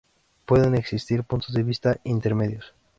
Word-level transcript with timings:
Pueden 0.47 0.73
existir 0.73 1.23
puntos 1.25 1.53
de 1.53 1.61
vista 1.61 1.99
intermedios. 2.03 2.73